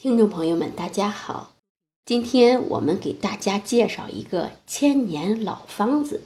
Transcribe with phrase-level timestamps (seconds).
[0.00, 1.56] 听众朋友们，大家好，
[2.04, 6.22] 今天我们给大家介绍一个千年老方子，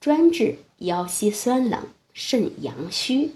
[0.00, 3.32] 专治腰膝酸冷、肾阳虚。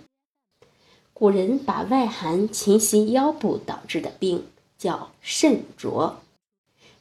[1.12, 4.46] 古人把外寒侵袭腰部导致的病
[4.78, 6.20] 叫肾浊，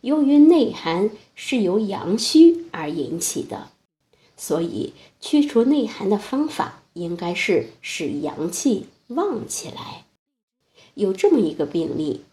[0.02, 3.70] 由于内寒是由阳虚而引起的，
[4.36, 10.04] 所以去除内寒的方法应该是使阳气旺起来。
[10.96, 12.26] 有这么一个病例。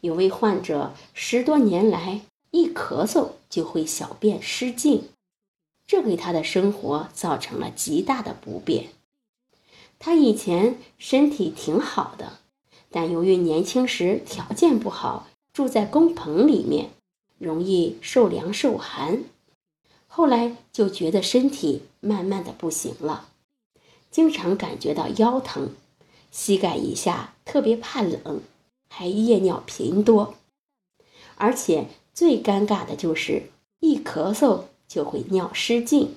[0.00, 5.08] 有位患者十多年来一咳嗽就会小便失禁，
[5.86, 8.88] 这给他的生活造成了极大的不便。
[9.98, 12.38] 他以前身体挺好的，
[12.90, 16.90] 但由于年轻时条件不好，住在工棚里面，
[17.38, 19.24] 容易受凉受寒，
[20.06, 23.28] 后来就觉得身体慢慢的不行了，
[24.10, 25.70] 经常感觉到腰疼，
[26.30, 28.40] 膝盖以下特别怕冷。
[28.88, 30.34] 还夜尿频多，
[31.36, 36.16] 而且最尴尬的就是一咳嗽就会尿失禁。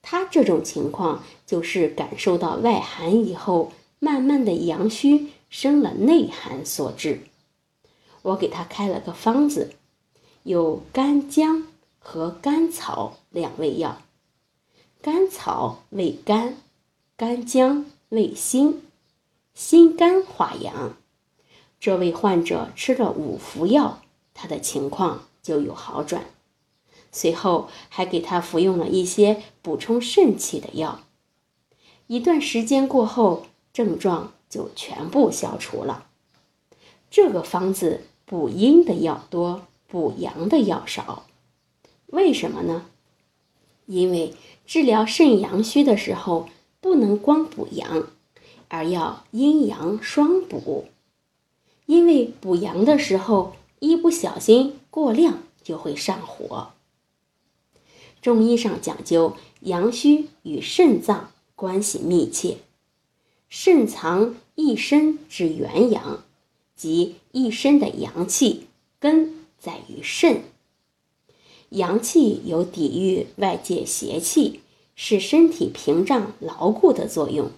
[0.00, 7.20] 他这种情况就是感受到外寒以后，慢慢的阳虚生了内寒所致。
[8.22, 9.74] 我给他开了个方子，
[10.42, 11.66] 有干姜
[11.98, 14.02] 和甘草两味药。
[15.00, 16.56] 甘草味甘，
[17.16, 18.82] 干姜味辛，
[19.54, 20.96] 辛甘化阳。
[21.82, 24.02] 这位患者吃了五服药，
[24.34, 26.26] 他的情况就有好转。
[27.10, 31.00] 随后还给他服用了一些补充肾气的药。
[32.06, 36.06] 一段时间过后，症状就全部消除了。
[37.10, 41.26] 这个方子补阴的药多，补阳的药少。
[42.06, 42.86] 为什么呢？
[43.86, 44.34] 因为
[44.64, 46.48] 治疗肾阳虚的时候，
[46.80, 48.06] 不能光补阳，
[48.68, 50.86] 而要阴阳双补。
[51.92, 56.70] 因为补阳的时候，一不小心过量就会上火。
[58.22, 62.56] 中医上讲究阳虚与肾脏关系密切，
[63.50, 66.24] 肾藏一身之元阳，
[66.74, 70.44] 即一身的阳气根在于肾。
[71.68, 74.60] 阳气有抵御外界邪气，
[74.94, 77.50] 使身体屏障牢固的作用。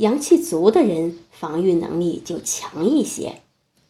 [0.00, 3.42] 阳气足的人，防御能力就强一些；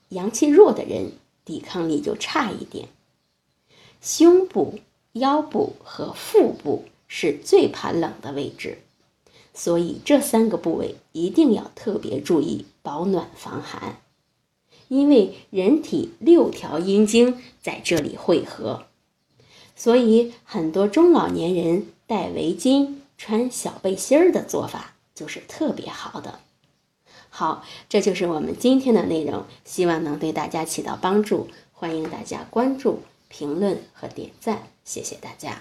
[0.08, 1.12] 阳气弱的人，
[1.44, 2.88] 抵抗力就差一点。
[4.00, 4.80] 胸部、
[5.12, 8.78] 腰部和腹部是最怕冷的位置，
[9.54, 14.00] 所以这三个部位一定要特别注意保暖防寒。
[14.88, 18.86] 因为人体六条阴经在这里汇合，
[19.76, 24.96] 所以很多中老年人戴围巾、穿小背心儿的做法。
[25.20, 26.38] 就是特别好的，
[27.28, 31.46] 好，这就是我们今天的内容，希望能对大家起到帮助。
[31.74, 35.60] 欢迎大家关注、评论和点赞，谢谢大家。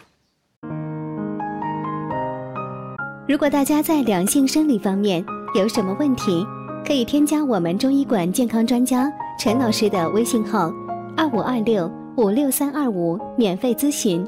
[3.27, 5.21] 如果大家在两性生理方面
[5.53, 6.47] 有什么问题，
[6.87, 10.71] 可以添加我们中医馆健康专家陈老师的微信号：
[11.17, 14.25] 二五二六五六三二五，免费咨询。